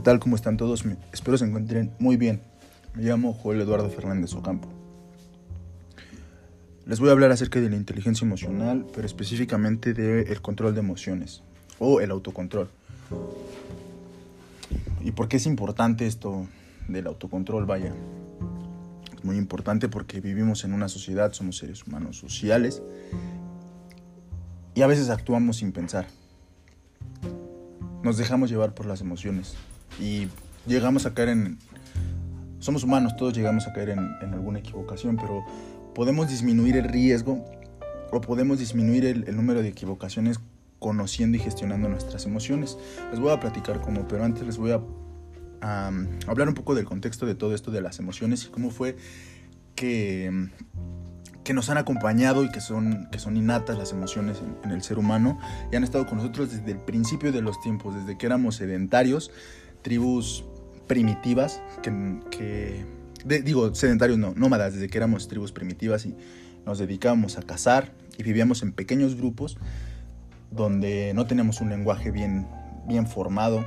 ¿qué 0.00 0.04
tal? 0.04 0.18
¿Cómo 0.18 0.34
están 0.34 0.56
todos? 0.56 0.82
espero 1.12 1.36
se 1.36 1.44
encuentren 1.44 1.92
muy 1.98 2.16
bien. 2.16 2.40
Me 2.94 3.02
llamo 3.02 3.34
Joel 3.34 3.60
Eduardo 3.60 3.90
Fernández 3.90 4.32
Ocampo. 4.32 4.66
Les 6.86 6.98
voy 6.98 7.10
a 7.10 7.12
hablar 7.12 7.32
acerca 7.32 7.60
de 7.60 7.68
la 7.68 7.76
inteligencia 7.76 8.24
emocional, 8.24 8.86
pero 8.94 9.04
específicamente 9.04 9.92
del 9.92 10.40
control 10.40 10.72
de 10.72 10.80
emociones 10.80 11.42
o 11.78 12.00
el 12.00 12.12
autocontrol. 12.12 12.70
¿Y 15.02 15.10
por 15.10 15.28
qué 15.28 15.36
es 15.36 15.44
importante 15.44 16.06
esto 16.06 16.46
del 16.88 17.06
autocontrol? 17.06 17.66
Vaya, 17.66 17.92
es 19.14 19.22
muy 19.22 19.36
importante 19.36 19.90
porque 19.90 20.22
vivimos 20.22 20.64
en 20.64 20.72
una 20.72 20.88
sociedad, 20.88 21.34
somos 21.34 21.58
seres 21.58 21.86
humanos 21.86 22.16
sociales 22.16 22.82
y 24.74 24.80
a 24.80 24.86
veces 24.86 25.10
actuamos 25.10 25.58
sin 25.58 25.72
pensar 25.72 26.06
nos 28.02 28.16
dejamos 28.16 28.48
llevar 28.50 28.74
por 28.74 28.86
las 28.86 29.02
emociones 29.02 29.56
y 29.98 30.28
llegamos 30.66 31.06
a 31.06 31.14
caer 31.14 31.30
en... 31.30 31.58
Somos 32.58 32.84
humanos, 32.84 33.16
todos 33.16 33.34
llegamos 33.34 33.66
a 33.66 33.72
caer 33.72 33.90
en, 33.90 34.34
alguna 34.34 34.58
equivocación, 34.58 35.16
pero 35.16 35.42
podemos 35.94 36.28
disminuir 36.28 36.76
el 36.76 36.84
riesgo 36.84 37.44
o 38.12 38.20
podemos 38.20 38.58
disminuir 38.58 39.06
el, 39.06 39.36
número 39.36 39.62
de 39.62 39.68
equivocaciones 39.68 40.38
conociendo 40.78 41.38
y 41.38 41.40
gestionando 41.40 41.88
nuestras 41.88 42.26
emociones. 42.26 42.76
Les 43.10 43.18
voy 43.18 43.32
a 43.32 43.40
platicar 43.40 43.80
cómo, 43.80 44.06
pero 44.06 44.24
antes 44.24 44.44
les 44.44 44.58
voy 44.58 44.72
a, 44.72 44.80
hablar 46.26 46.48
un 46.48 46.54
poco 46.54 46.74
del 46.74 46.84
contexto 46.84 47.26
de 47.26 47.34
todo 47.34 47.54
esto 47.54 47.70
de 47.70 47.80
las 47.80 47.98
emociones 47.98 48.44
y 48.44 48.48
cómo 48.48 48.70
fue 48.70 48.96
que 49.74 50.50
que 51.44 51.54
nos 51.54 51.70
han 51.70 51.78
acompañado 51.78 52.44
y 52.44 52.50
que 52.50 52.60
son, 52.60 53.08
que 53.10 53.18
son 53.18 53.36
innatas 53.36 53.78
las 53.78 53.92
emociones 53.92 54.42
en, 54.62 54.70
el 54.70 54.82
ser 54.82 54.98
humano 54.98 55.38
y 55.72 55.76
han 55.76 55.84
estado 55.84 56.06
con 56.06 56.18
nosotros 56.18 56.52
desde 56.52 56.72
el 56.72 56.78
principio 56.78 57.32
de 57.32 57.42
los 57.42 57.60
tiempos, 57.60 57.94
desde 57.94 58.18
que 58.18 58.26
éramos 58.26 58.56
sedentarios, 58.56 59.30
tribus 59.82 60.44
primitivas, 60.86 61.62
que, 61.82 62.84
digo 63.42 63.74
sedentarios 63.74 64.18
no, 64.18 64.34
nómadas, 64.34 64.74
desde 64.74 64.88
que 64.88 64.98
éramos 64.98 65.28
tribus 65.28 65.52
primitivas 65.52 66.06
y 66.06 66.14
nos 66.66 66.78
dedicábamos 66.78 67.38
a 67.38 67.42
cazar 67.42 67.92
y 68.18 68.22
vivíamos 68.22 68.62
en 68.62 68.72
pequeños 68.72 69.16
grupos 69.16 69.56
donde 70.50 71.12
no 71.14 71.26
teníamos 71.26 71.60
un 71.60 71.70
lenguaje 71.70 72.10
bien, 72.10 72.46
bien 72.86 73.06
formado, 73.06 73.64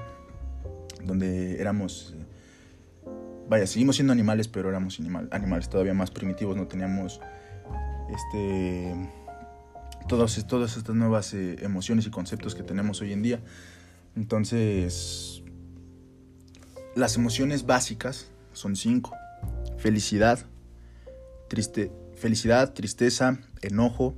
donde 1.05 1.59
éramos 1.61 2.15
vaya, 3.47 3.67
seguimos 3.67 3.95
siendo 3.97 4.13
animales, 4.13 4.47
pero 4.47 4.69
éramos 4.69 4.99
animales 5.31 5.69
todavía 5.69 5.93
más 5.93 6.11
primitivos, 6.11 6.55
no 6.55 6.67
teníamos 6.67 7.21
este, 8.13 8.95
todas, 10.07 10.45
todas 10.47 10.77
estas 10.77 10.95
nuevas 10.95 11.33
eh, 11.33 11.57
emociones 11.61 12.05
y 12.05 12.09
conceptos 12.09 12.55
que 12.55 12.63
tenemos 12.63 13.01
hoy 13.01 13.13
en 13.13 13.21
día. 13.21 13.39
Entonces, 14.15 15.42
las 16.95 17.15
emociones 17.15 17.65
básicas 17.65 18.27
son 18.53 18.75
cinco. 18.75 19.15
Felicidad, 19.77 20.39
triste, 21.47 21.91
felicidad, 22.15 22.73
tristeza, 22.73 23.39
enojo, 23.61 24.15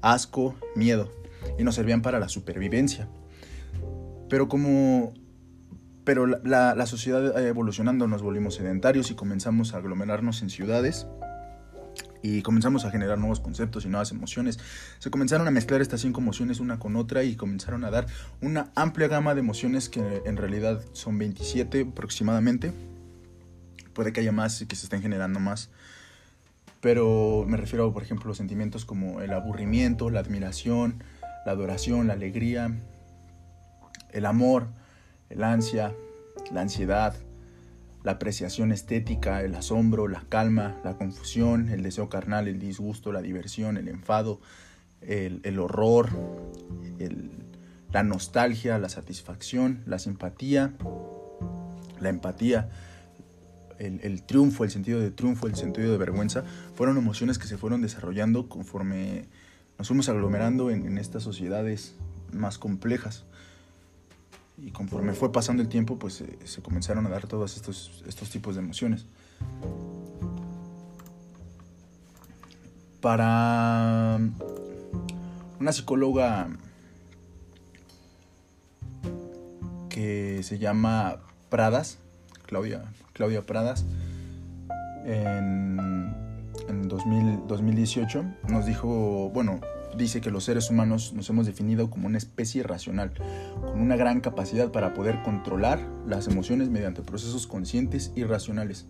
asco, 0.00 0.54
miedo. 0.74 1.10
Y 1.58 1.64
nos 1.64 1.74
servían 1.74 2.02
para 2.02 2.20
la 2.20 2.28
supervivencia. 2.28 3.08
Pero 4.28 4.48
como 4.48 5.14
pero 6.04 6.26
la, 6.26 6.74
la, 6.74 6.86
sociedad 6.86 7.46
evolucionando 7.46 8.08
nos 8.08 8.22
volvimos 8.22 8.56
sedentarios 8.56 9.12
y 9.12 9.14
comenzamos 9.14 9.72
a 9.72 9.76
aglomerarnos 9.76 10.42
en 10.42 10.50
ciudades 10.50 11.06
y 12.22 12.42
comenzamos 12.42 12.84
a 12.84 12.90
generar 12.90 13.18
nuevos 13.18 13.40
conceptos 13.40 13.84
y 13.84 13.88
nuevas 13.88 14.12
emociones. 14.12 14.58
Se 14.98 15.10
comenzaron 15.10 15.46
a 15.48 15.50
mezclar 15.50 15.80
estas 15.80 16.00
cinco 16.00 16.20
emociones 16.20 16.60
una 16.60 16.78
con 16.78 16.96
otra 16.96 17.24
y 17.24 17.36
comenzaron 17.36 17.84
a 17.84 17.90
dar 17.90 18.06
una 18.40 18.70
amplia 18.74 19.08
gama 19.08 19.34
de 19.34 19.40
emociones 19.40 19.88
que 19.88 20.22
en 20.24 20.36
realidad 20.36 20.80
son 20.92 21.18
27 21.18 21.88
aproximadamente. 21.90 22.72
Puede 23.92 24.12
que 24.12 24.20
haya 24.20 24.32
más 24.32 24.62
y 24.62 24.66
que 24.66 24.76
se 24.76 24.86
estén 24.86 25.02
generando 25.02 25.40
más. 25.40 25.70
Pero 26.80 27.44
me 27.46 27.56
refiero, 27.56 27.92
por 27.92 28.02
ejemplo, 28.02 28.32
a 28.32 28.34
sentimientos 28.34 28.84
como 28.84 29.20
el 29.20 29.32
aburrimiento, 29.32 30.10
la 30.10 30.20
admiración, 30.20 31.04
la 31.44 31.52
adoración, 31.52 32.08
la 32.08 32.14
alegría, 32.14 32.76
el 34.10 34.26
amor, 34.26 34.66
el 35.30 35.44
ansia, 35.44 35.94
la 36.52 36.62
ansiedad, 36.62 37.14
la 38.04 38.12
apreciación 38.12 38.72
estética, 38.72 39.42
el 39.42 39.54
asombro, 39.54 40.08
la 40.08 40.24
calma, 40.28 40.80
la 40.84 40.96
confusión, 40.96 41.68
el 41.68 41.82
deseo 41.82 42.08
carnal, 42.08 42.48
el 42.48 42.58
disgusto, 42.58 43.12
la 43.12 43.22
diversión, 43.22 43.76
el 43.76 43.88
enfado, 43.88 44.40
el, 45.00 45.58
horror, 45.58 46.10
la 47.92 48.02
nostalgia, 48.02 48.78
la 48.78 48.88
satisfacción, 48.88 49.82
la 49.86 49.98
simpatía, 49.98 50.74
la 52.00 52.08
empatía, 52.08 52.70
el, 53.78 54.22
triunfo, 54.22 54.64
el 54.64 54.70
sentido 54.70 55.00
de 55.00 55.10
triunfo, 55.10 55.46
el 55.46 55.56
sentido 55.56 55.90
de 55.90 55.98
vergüenza, 55.98 56.44
fueron 56.74 56.96
emociones 56.98 57.38
que 57.38 57.46
se 57.46 57.56
fueron 57.56 57.82
desarrollando 57.82 58.48
conforme 58.48 59.26
nos 59.78 59.88
fuimos 59.88 60.08
aglomerando 60.08 60.70
en 60.70 60.98
estas 60.98 61.22
sociedades 61.22 61.94
más 62.32 62.58
complejas 62.58 63.24
y 64.64 64.70
conforme 64.70 65.12
fue 65.12 65.32
pasando 65.32 65.60
el 65.60 65.68
tiempo, 65.68 65.98
pues 65.98 66.20
eh, 66.20 66.38
se 66.44 66.62
comenzaron 66.62 67.04
a 67.06 67.10
dar 67.10 67.26
todos 67.26 67.56
estos, 67.56 68.04
estos 68.06 68.30
tipos 68.30 68.54
de 68.54 68.60
emociones. 68.62 69.06
Para 73.00 74.20
una 75.58 75.72
psicóloga 75.72 76.48
que 79.88 80.40
se 80.44 80.58
llama 80.58 81.16
Pradas, 81.48 81.98
Claudia, 82.46 82.84
Claudia 83.14 83.44
Pradas, 83.44 83.84
en, 85.04 85.80
en 86.68 86.88
2018 86.88 88.24
nos 88.48 88.66
dijo, 88.66 89.28
bueno, 89.34 89.60
dice 89.96 90.20
que 90.20 90.30
los 90.30 90.44
seres 90.44 90.70
humanos 90.70 91.12
nos 91.14 91.28
hemos 91.30 91.46
definido 91.46 91.90
como 91.90 92.06
una 92.06 92.18
especie 92.18 92.62
racional, 92.62 93.12
con 93.60 93.80
una 93.80 93.96
gran 93.96 94.20
capacidad 94.20 94.70
para 94.70 94.94
poder 94.94 95.22
controlar 95.22 95.80
las 96.06 96.26
emociones 96.28 96.70
mediante 96.70 97.02
procesos 97.02 97.46
conscientes 97.46 98.12
y 98.14 98.24
racionales. 98.24 98.86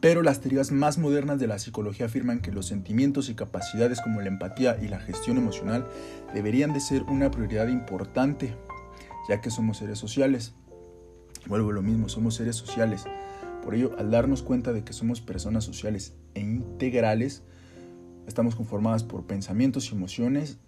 Pero 0.00 0.22
las 0.22 0.40
teorías 0.40 0.72
más 0.72 0.98
modernas 0.98 1.38
de 1.38 1.46
la 1.46 1.58
psicología 1.58 2.06
afirman 2.06 2.40
que 2.40 2.52
los 2.52 2.66
sentimientos 2.66 3.28
y 3.28 3.34
capacidades 3.34 4.00
como 4.00 4.20
la 4.20 4.28
empatía 4.28 4.76
y 4.80 4.88
la 4.88 5.00
gestión 5.00 5.36
emocional 5.36 5.86
deberían 6.34 6.72
de 6.72 6.80
ser 6.80 7.02
una 7.04 7.30
prioridad 7.30 7.68
importante, 7.68 8.54
ya 9.28 9.40
que 9.40 9.50
somos 9.50 9.78
seres 9.78 9.98
sociales. 9.98 10.52
Vuelvo 11.46 11.70
a 11.70 11.74
lo 11.74 11.82
mismo, 11.82 12.08
somos 12.08 12.34
seres 12.34 12.56
sociales. 12.56 13.04
Por 13.64 13.74
ello, 13.74 13.96
al 13.98 14.10
darnos 14.10 14.42
cuenta 14.42 14.72
de 14.72 14.84
que 14.84 14.92
somos 14.92 15.20
personas 15.20 15.64
sociales 15.64 16.12
e 16.34 16.40
integrales, 16.40 17.42
estamos 18.26 18.54
conformadas 18.54 19.04
por 19.04 19.26
pensamientos 19.26 19.90
y 19.90 19.94
emociones 19.94 20.58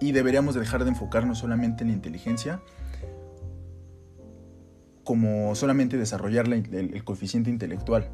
y 0.00 0.12
deberíamos 0.12 0.54
dejar 0.54 0.84
de 0.84 0.90
enfocarnos 0.90 1.38
solamente 1.38 1.84
en 1.84 1.90
la 1.90 1.94
inteligencia 1.94 2.60
como 5.04 5.54
solamente 5.54 5.96
desarrollar 5.96 6.46
el, 6.52 7.04
coeficiente 7.04 7.50
intelectual 7.50 8.08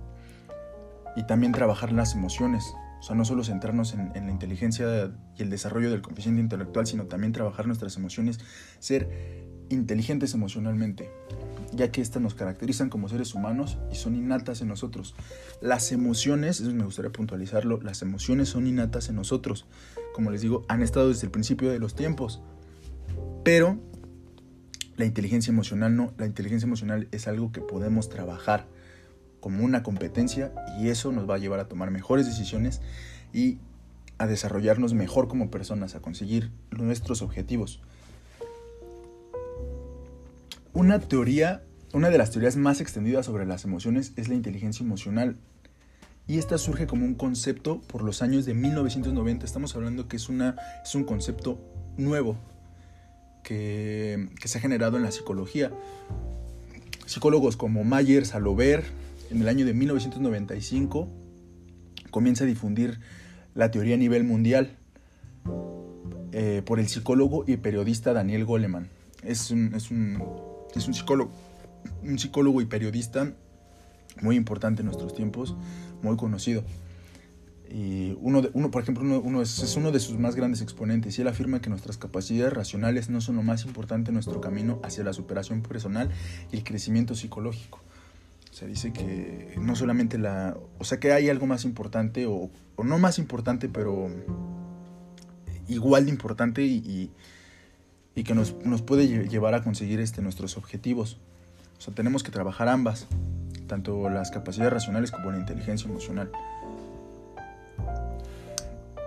y 1.16 1.24
también 1.24 1.52
trabajar 1.52 1.92
las 1.92 2.14
emociones. 2.14 2.64
O 3.00 3.02
sea, 3.02 3.14
no 3.14 3.24
solo 3.24 3.44
centrarnos 3.44 3.94
en, 3.94 4.12
en, 4.14 4.26
la 4.26 4.32
inteligencia 4.32 5.12
y 5.36 5.42
el 5.42 5.50
desarrollo 5.50 5.90
del 5.90 6.02
coeficiente 6.02 6.40
intelectual, 6.40 6.86
sino 6.86 7.06
también 7.06 7.32
trabajar 7.32 7.66
nuestras 7.66 7.96
emociones, 7.96 8.40
ser 8.78 9.46
inteligentes 9.68 10.34
emocionalmente 10.34 11.10
ya 11.72 11.90
que 11.90 12.00
éstas 12.00 12.22
nos 12.22 12.34
caracterizan 12.34 12.90
como 12.90 13.08
seres 13.08 13.34
humanos 13.34 13.78
y 13.92 13.96
son 13.96 14.14
innatas 14.14 14.60
en 14.60 14.68
nosotros. 14.68 15.14
Las 15.60 15.92
emociones, 15.92 16.60
eso 16.60 16.72
me 16.72 16.84
gustaría 16.84 17.12
puntualizarlo, 17.12 17.80
las 17.82 18.02
emociones 18.02 18.48
son 18.48 18.66
innatas 18.66 19.08
en 19.08 19.16
nosotros. 19.16 19.66
Como 20.14 20.30
les 20.30 20.40
digo, 20.40 20.64
han 20.68 20.82
estado 20.82 21.08
desde 21.08 21.26
el 21.26 21.30
principio 21.30 21.70
de 21.70 21.78
los 21.78 21.94
tiempos. 21.94 22.40
Pero 23.44 23.78
la 24.96 25.04
inteligencia 25.04 25.50
emocional 25.50 25.94
no, 25.94 26.12
la 26.18 26.26
inteligencia 26.26 26.66
emocional 26.66 27.08
es 27.12 27.28
algo 27.28 27.52
que 27.52 27.60
podemos 27.60 28.08
trabajar 28.08 28.66
como 29.40 29.64
una 29.64 29.82
competencia 29.82 30.52
y 30.80 30.88
eso 30.88 31.12
nos 31.12 31.28
va 31.28 31.36
a 31.36 31.38
llevar 31.38 31.60
a 31.60 31.68
tomar 31.68 31.90
mejores 31.90 32.26
decisiones 32.26 32.80
y 33.32 33.58
a 34.18 34.26
desarrollarnos 34.26 34.94
mejor 34.94 35.28
como 35.28 35.50
personas, 35.50 35.94
a 35.94 36.02
conseguir 36.02 36.50
nuestros 36.70 37.22
objetivos. 37.22 37.80
Una 40.72 40.98
teoría, 40.98 41.62
una 41.92 42.10
de 42.10 42.18
las 42.18 42.30
teorías 42.30 42.56
más 42.56 42.80
extendidas 42.80 43.26
sobre 43.26 43.46
las 43.46 43.64
emociones 43.64 44.12
es 44.16 44.28
la 44.28 44.34
inteligencia 44.34 44.84
emocional. 44.84 45.36
Y 46.26 46.38
esta 46.38 46.58
surge 46.58 46.86
como 46.86 47.06
un 47.06 47.14
concepto 47.14 47.80
por 47.82 48.02
los 48.02 48.20
años 48.20 48.44
de 48.44 48.54
1990. 48.54 49.46
Estamos 49.46 49.74
hablando 49.74 50.08
que 50.08 50.16
es, 50.16 50.28
una, 50.28 50.56
es 50.84 50.94
un 50.94 51.04
concepto 51.04 51.58
nuevo 51.96 52.36
que, 53.42 54.28
se 54.44 54.58
ha 54.58 54.60
generado 54.60 54.98
en 54.98 55.02
la 55.02 55.10
psicología. 55.10 55.72
Psicólogos 57.06 57.56
como 57.56 57.84
Mayer, 57.84 58.26
Salover, 58.26 58.84
en 59.30 59.40
el 59.40 59.48
año 59.48 59.64
de 59.64 59.72
1995 59.72 61.08
comienza 62.10 62.44
a 62.44 62.46
difundir 62.46 63.00
la 63.54 63.70
teoría 63.70 63.94
a 63.94 63.98
nivel 63.98 64.24
mundial 64.24 64.76
eh, 66.32 66.62
por 66.64 66.80
el 66.80 66.88
psicólogo 66.88 67.44
y 67.46 67.56
periodista 67.58 68.12
Daniel 68.12 68.44
Goleman 68.44 68.88
es 69.22 69.50
un, 69.50 69.74
es 69.74 69.90
un, 69.90 70.22
es 70.74 70.86
un 70.86 70.94
psicólogo, 70.94 71.30
un 72.02 72.18
psicólogo 72.18 72.60
y 72.60 72.66
periodista 72.66 73.32
muy 74.20 74.36
importante 74.36 74.82
en 74.82 74.86
nuestros 74.86 75.14
tiempos, 75.14 75.56
muy 76.02 76.16
conocido. 76.16 76.64
Y 77.70 78.16
uno, 78.20 78.40
de, 78.40 78.50
uno 78.54 78.70
por 78.70 78.82
ejemplo, 78.82 79.04
uno, 79.04 79.20
uno 79.20 79.42
es, 79.42 79.62
es, 79.62 79.76
uno 79.76 79.92
de 79.92 80.00
sus 80.00 80.18
más 80.18 80.34
grandes 80.34 80.62
exponentes 80.62 81.18
y 81.18 81.22
él 81.22 81.28
afirma 81.28 81.60
que 81.60 81.68
nuestras 81.68 81.98
capacidades 81.98 82.52
racionales 82.52 83.10
no 83.10 83.20
son 83.20 83.36
lo 83.36 83.42
más 83.42 83.66
importante 83.66 84.10
en 84.10 84.14
nuestro 84.14 84.40
camino 84.40 84.80
hacia 84.82 85.04
la 85.04 85.12
superación 85.12 85.62
personal 85.62 86.10
y 86.50 86.56
el 86.56 86.64
crecimiento 86.64 87.14
psicológico. 87.14 87.80
Se 88.50 88.66
dice 88.66 88.92
que 88.92 89.54
no 89.60 89.76
solamente 89.76 90.16
la... 90.16 90.56
O 90.78 90.84
sea, 90.84 90.98
que 90.98 91.12
hay 91.12 91.28
algo 91.28 91.46
más 91.46 91.64
importante, 91.64 92.26
o, 92.26 92.50
o 92.76 92.84
no 92.84 92.98
más 92.98 93.18
importante, 93.18 93.68
pero 93.68 94.10
igual 95.68 96.06
de 96.06 96.10
importante 96.10 96.64
y, 96.64 96.76
y, 96.78 97.12
y 98.14 98.24
que 98.24 98.34
nos, 98.34 98.56
nos, 98.64 98.82
puede 98.82 99.28
llevar 99.28 99.54
a 99.54 99.62
conseguir 99.62 100.00
este, 100.00 100.22
nuestros 100.22 100.56
objetivos. 100.56 101.18
O 101.78 101.80
sea, 101.80 101.94
tenemos 101.94 102.22
que 102.22 102.30
trabajar 102.30 102.68
ambas, 102.68 103.06
tanto 103.68 104.10
las 104.10 104.30
capacidades 104.30 104.72
racionales 104.72 105.10
como 105.12 105.30
la 105.30 105.38
inteligencia 105.38 105.88
emocional. 105.88 106.30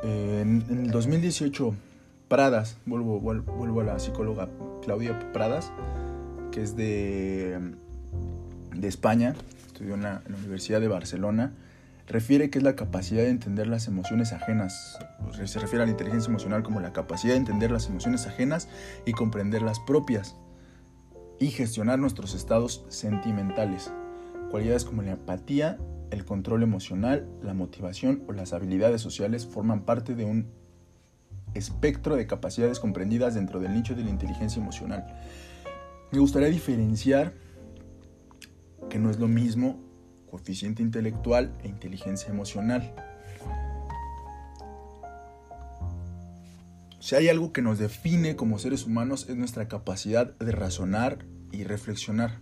En, 0.03 0.65
el 0.69 0.91
2018, 0.91 1.75
Pradas, 2.27 2.77
vuelvo, 2.85 3.19
vuelvo 3.19 3.81
a 3.81 3.83
la 3.83 4.00
psicóloga 4.00 4.47
Claudia 4.83 5.19
Pradas, 5.33 5.71
que 6.51 6.62
es 6.62 6.77
de, 6.77 7.59
de 8.73 8.88
España, 8.88 9.35
estudió 9.68 9.95
en 9.95 10.03
la, 10.03 10.21
en 10.25 10.31
la, 10.31 10.38
Universidad 10.38 10.79
de 10.79 10.88
Barcelona, 10.88 11.51
refiere 12.07 12.50
que 12.50 12.59
es 12.59 12.63
la 12.63 12.75
capacidad 12.77 13.23
de 13.23 13.29
entender 13.29 13.68
las 13.68 13.88
emociones 13.88 14.31
ajenas. 14.31 14.97
Se 15.45 15.59
refiere 15.59 15.83
a 15.83 15.85
la 15.85 15.91
inteligencia 15.91 16.29
emocional 16.29 16.63
como 16.63 16.79
la 16.79 16.94
capacidad 16.94 17.33
de 17.33 17.39
entender 17.39 17.69
las 17.69 17.88
emociones 17.88 18.27
ajenas 18.27 18.69
y 19.06 19.12
comprender 19.12 19.62
las 19.62 19.79
propias 19.81 20.35
y 21.41 21.49
gestionar 21.49 21.97
nuestros 21.97 22.35
estados 22.35 22.85
sentimentales. 22.88 23.91
Cualidades 24.51 24.85
como 24.85 25.01
la 25.01 25.13
empatía, 25.13 25.79
el 26.11 26.23
control 26.23 26.61
emocional, 26.61 27.27
la 27.41 27.55
motivación 27.55 28.23
o 28.27 28.31
las 28.31 28.53
habilidades 28.53 29.01
sociales 29.01 29.47
forman 29.47 29.83
parte 29.83 30.13
de 30.13 30.23
un 30.23 30.51
espectro 31.55 32.15
de 32.15 32.27
capacidades 32.27 32.79
comprendidas 32.79 33.33
dentro 33.33 33.59
del 33.59 33.73
nicho 33.73 33.95
de 33.95 34.03
la 34.03 34.11
inteligencia 34.11 34.61
emocional. 34.61 35.07
Me 36.11 36.19
gustaría 36.19 36.49
diferenciar 36.49 37.33
que 38.87 38.99
no 38.99 39.09
es 39.09 39.19
lo 39.19 39.27
mismo 39.27 39.79
coeficiente 40.29 40.83
intelectual 40.83 41.57
e 41.63 41.67
inteligencia 41.69 42.29
emocional. 42.29 42.94
Si 47.01 47.15
hay 47.15 47.30
algo 47.30 47.51
que 47.51 47.63
nos 47.63 47.80
define 47.80 48.36
como 48.36 48.59
seres 48.59 48.86
humanos 48.86 49.25
es 49.27 49.36
nuestra 49.36 49.68
capacidad 49.68 50.38
de 50.38 50.51
razonar 50.51 51.25
y 51.51 51.63
reflexionar 51.63 52.38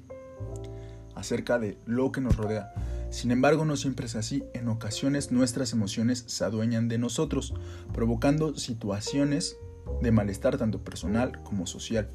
acerca 1.15 1.59
de 1.59 1.77
lo 1.85 2.11
que 2.11 2.19
nos 2.19 2.35
rodea. 2.35 2.73
Sin 3.09 3.31
embargo, 3.31 3.63
no 3.63 3.77
siempre 3.77 4.07
es 4.07 4.17
así. 4.17 4.43
En 4.53 4.67
ocasiones 4.67 5.31
nuestras 5.31 5.71
emociones 5.71 6.25
se 6.27 6.43
adueñan 6.43 6.89
de 6.89 6.97
nosotros, 6.97 7.53
provocando 7.93 8.53
situaciones 8.57 9.55
de 10.01 10.11
malestar 10.11 10.57
tanto 10.57 10.83
personal 10.83 11.41
como 11.43 11.65
social. 11.65 12.09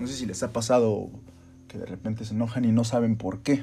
No 0.00 0.08
sé 0.08 0.14
si 0.14 0.26
les 0.26 0.42
ha 0.42 0.52
pasado 0.52 1.10
que 1.68 1.78
de 1.78 1.86
repente 1.86 2.24
se 2.24 2.34
enojan 2.34 2.64
y 2.64 2.72
no 2.72 2.82
saben 2.82 3.16
por 3.16 3.42
qué. 3.42 3.62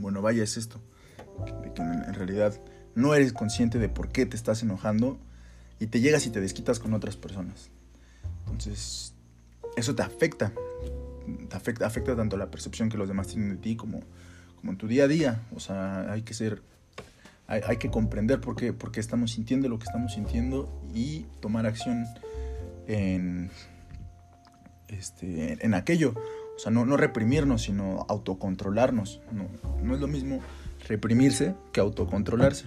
Bueno, 0.00 0.22
vaya 0.22 0.42
es 0.42 0.56
esto. 0.56 0.80
Que 1.44 1.82
en 1.82 2.14
realidad 2.14 2.58
no 2.94 3.14
eres 3.14 3.34
consciente 3.34 3.78
de 3.78 3.90
por 3.90 4.08
qué 4.08 4.24
te 4.24 4.36
estás 4.36 4.62
enojando 4.62 5.18
y 5.82 5.88
te 5.88 6.00
llegas 6.00 6.26
y 6.26 6.30
te 6.30 6.40
desquitas 6.40 6.78
con 6.78 6.94
otras 6.94 7.16
personas. 7.16 7.68
Entonces, 8.46 9.14
eso 9.76 9.96
te 9.96 10.02
afecta. 10.04 10.52
Te 11.48 11.56
afecta, 11.56 11.86
afecta 11.86 12.14
tanto 12.14 12.36
la 12.36 12.52
percepción 12.52 12.88
que 12.88 12.96
los 12.96 13.08
demás 13.08 13.26
tienen 13.26 13.50
de 13.50 13.56
ti 13.56 13.74
como, 13.74 14.00
como 14.60 14.70
en 14.70 14.78
tu 14.78 14.86
día 14.86 15.04
a 15.04 15.08
día. 15.08 15.42
O 15.52 15.58
sea, 15.58 16.12
hay 16.12 16.22
que 16.22 16.34
ser, 16.34 16.62
hay, 17.48 17.62
hay, 17.66 17.78
que 17.78 17.90
comprender 17.90 18.40
por 18.40 18.54
qué, 18.54 18.72
por 18.72 18.92
qué 18.92 19.00
estamos 19.00 19.32
sintiendo 19.32 19.68
lo 19.68 19.80
que 19.80 19.86
estamos 19.86 20.12
sintiendo 20.12 20.72
y 20.94 21.26
tomar 21.40 21.66
acción 21.66 22.06
en, 22.86 23.50
este, 24.86 25.66
en 25.66 25.74
aquello. 25.74 26.14
O 26.54 26.60
sea, 26.60 26.70
no, 26.70 26.86
no 26.86 26.96
reprimirnos, 26.96 27.62
sino 27.62 28.06
autocontrolarnos. 28.08 29.20
No, 29.32 29.48
no 29.82 29.94
es 29.96 30.00
lo 30.00 30.06
mismo 30.06 30.38
reprimirse 30.86 31.56
que 31.72 31.80
autocontrolarse. 31.80 32.66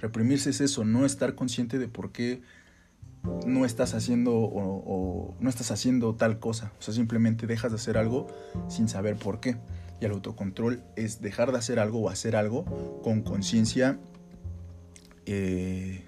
Reprimirse 0.00 0.50
es 0.50 0.60
eso, 0.60 0.84
no 0.84 1.04
estar 1.04 1.34
consciente 1.34 1.78
de 1.78 1.88
por 1.88 2.12
qué 2.12 2.40
no 3.46 3.64
estás 3.64 3.94
haciendo 3.94 4.32
o, 4.34 5.34
no 5.40 5.50
estás 5.50 5.70
haciendo 5.70 6.14
tal 6.14 6.38
cosa. 6.38 6.72
O 6.78 6.82
sea, 6.82 6.94
simplemente 6.94 7.46
dejas 7.46 7.72
de 7.72 7.76
hacer 7.76 7.98
algo 7.98 8.28
sin 8.68 8.88
saber 8.88 9.16
por 9.16 9.40
qué. 9.40 9.56
Y 10.00 10.04
el 10.04 10.12
autocontrol 10.12 10.82
es 10.96 11.20
dejar 11.20 11.50
de 11.50 11.58
hacer 11.58 11.80
algo 11.80 12.00
o 12.00 12.08
hacer 12.08 12.36
algo 12.36 13.00
con 13.02 13.22
conciencia 13.22 13.98
eh, 15.26 16.04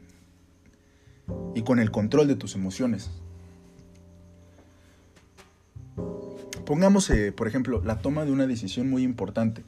y 1.55 1.63
con 1.63 1.81
el 1.81 1.91
control 1.91 2.29
de 2.29 2.37
tus 2.37 2.55
emociones. 2.55 3.11
Pongamos, 6.65 7.11
eh, 7.11 7.33
por 7.33 7.49
ejemplo, 7.49 7.83
la 7.85 7.99
toma 7.99 8.25
de 8.25 8.31
una 8.31 8.47
decisión 8.47 8.89
muy 8.89 9.03
importante. 9.03 9.65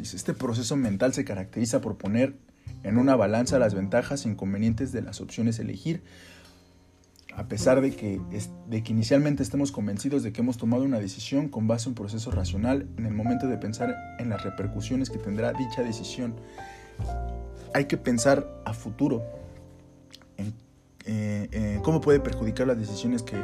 Este 0.00 0.34
proceso 0.34 0.76
mental 0.76 1.12
se 1.12 1.24
caracteriza 1.24 1.80
por 1.80 1.96
poner 1.96 2.34
en 2.82 2.96
una 2.96 3.16
balanza 3.16 3.58
las 3.58 3.74
ventajas 3.74 4.24
e 4.24 4.28
inconvenientes 4.30 4.92
de 4.92 5.02
las 5.02 5.20
opciones 5.20 5.58
a 5.58 5.62
elegir, 5.62 6.02
a 7.34 7.46
pesar 7.46 7.80
de 7.80 7.92
que, 7.92 8.20
de 8.68 8.82
que 8.82 8.92
inicialmente 8.92 9.42
estemos 9.42 9.70
convencidos 9.72 10.22
de 10.22 10.32
que 10.32 10.40
hemos 10.40 10.56
tomado 10.56 10.82
una 10.82 10.98
decisión 10.98 11.48
con 11.48 11.68
base 11.68 11.84
en 11.84 11.90
un 11.90 11.94
proceso 11.94 12.30
racional 12.30 12.88
en 12.96 13.06
el 13.06 13.14
momento 13.14 13.46
de 13.46 13.56
pensar 13.56 13.94
en 14.18 14.30
las 14.30 14.42
repercusiones 14.42 15.10
que 15.10 15.18
tendrá 15.18 15.52
dicha 15.52 15.82
decisión. 15.82 16.34
Hay 17.72 17.84
que 17.84 17.96
pensar 17.96 18.62
a 18.64 18.74
futuro 18.74 19.22
en 20.36 20.54
eh, 21.06 21.48
eh, 21.52 21.80
cómo 21.82 22.00
puede 22.00 22.20
perjudicar 22.20 22.66
las 22.66 22.78
decisiones 22.78 23.22
que, 23.22 23.36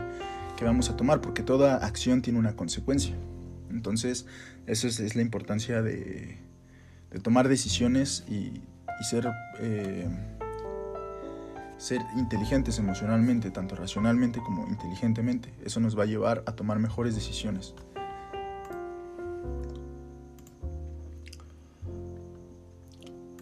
que, 0.56 0.64
vamos 0.64 0.90
a 0.90 0.96
tomar, 0.96 1.20
porque 1.20 1.42
toda 1.42 1.76
acción 1.76 2.22
tiene 2.22 2.38
una 2.38 2.56
consecuencia. 2.56 3.14
Entonces, 3.70 4.26
esa 4.66 4.88
es, 4.88 5.00
es 5.00 5.14
la 5.14 5.22
importancia 5.22 5.80
de, 5.80 6.38
de, 7.10 7.20
tomar 7.20 7.48
decisiones 7.48 8.24
y, 8.28 8.62
ser... 9.02 9.28
Eh, 9.60 10.08
ser 11.78 12.00
inteligentes 12.16 12.78
emocionalmente, 12.78 13.50
tanto 13.50 13.76
racionalmente 13.76 14.40
como 14.40 14.66
inteligentemente. 14.66 15.52
Eso 15.64 15.78
nos 15.78 15.98
va 15.98 16.04
a 16.04 16.06
llevar 16.06 16.42
a 16.46 16.52
tomar 16.52 16.78
mejores 16.78 17.14
decisiones. 17.14 17.74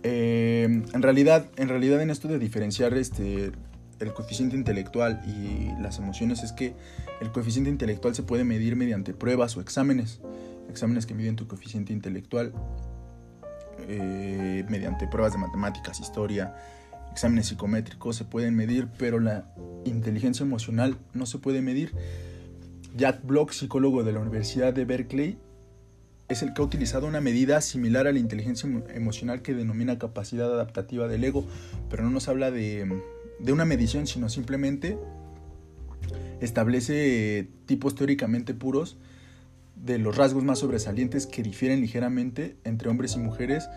Eh, 0.03 0.65
en, 0.65 1.03
realidad, 1.03 1.47
en 1.57 1.69
realidad 1.69 2.03
en 2.03 2.11
esto 2.11 2.29
de 2.29 2.39
diferenciar 2.39 2.93
este, 2.95 3.53
el 4.01 4.13
coeficiente 4.13 4.57
intelectual 4.57 5.23
y 5.27 5.71
las 5.81 5.99
emociones 5.99 6.43
es 6.43 6.53
que 6.53 6.75
el 7.21 7.33
coeficiente 7.33 7.71
intelectual 7.71 8.15
se 8.15 8.23
puede 8.23 8.45
medir 8.45 8.77
mediante 8.77 9.15
pruebas 9.15 9.57
o 9.57 9.61
exámenes. 9.61 10.21
Exámenes 10.69 11.07
que 11.07 11.15
miden 11.15 11.37
tu 11.37 11.47
coeficiente 11.47 11.93
intelectual 11.93 12.53
eh, 13.89 14.65
mediante 14.69 15.07
pruebas 15.07 15.33
de 15.33 15.39
matemáticas, 15.39 16.01
historia, 16.01 16.55
exámenes 17.13 17.47
psicométricos 17.47 18.17
se 18.17 18.25
pueden 18.25 18.57
medir, 18.57 18.89
pero 18.99 19.21
la 19.21 19.47
inteligencia 19.85 20.45
emocional 20.45 20.99
no 21.13 21.27
se 21.27 21.39
puede 21.39 21.63
medir. 21.63 21.93
Jack 22.97 23.25
Block, 23.25 23.53
psicólogo 23.53 24.05
de 24.05 24.13
la 24.13 24.21
Universidad 24.21 24.73
de 24.73 24.85
Berkeley, 24.85 25.39
es 26.29 26.43
el 26.43 26.55
que 26.55 26.63
ha 26.63 26.65
utilizado 26.65 27.07
una 27.07 27.21
medida 27.21 27.61
similar 27.61 28.07
a 28.07 28.13
la 28.13 28.19
inteligencia 28.19 28.69
emocional 28.95 29.43
que 29.43 29.55
denomina 29.55 29.99
capacidad 29.99 30.53
adaptativa 30.53 31.07
del 31.07 31.23
ego, 31.25 31.45
pero 31.91 32.03
no 32.03 32.11
nos 32.11 32.29
habla 32.29 32.51
de, 32.51 33.01
de 33.39 33.53
una 33.53 33.65
medición, 33.65 34.07
sino 34.07 34.29
simplemente 34.29 34.99
establece 36.41 37.49
tipos 37.67 37.95
teóricamente 37.95 38.55
puros 38.55 38.97
de 39.85 39.99
los 39.99 40.17
rasgos 40.17 40.45
más 40.45 40.61
sobresalientes 40.61 41.27
que 41.27 41.43
difieren 41.43 41.81
ligeramente 41.81 42.57
entre 42.65 42.89
hombres 42.89 43.17
y 43.17 43.19
mujeres 43.19 43.69